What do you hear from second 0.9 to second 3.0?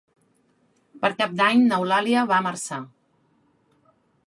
Per Cap d'Any n'Eulàlia va a Marçà.